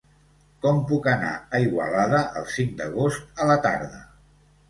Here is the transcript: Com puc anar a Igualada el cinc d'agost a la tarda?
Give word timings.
Com 0.61 0.79
puc 0.91 1.09
anar 1.11 1.33
a 1.57 1.59
Igualada 1.65 2.23
el 2.41 2.49
cinc 2.53 2.73
d'agost 2.79 3.43
a 3.45 3.47
la 3.53 3.61
tarda? 3.67 4.01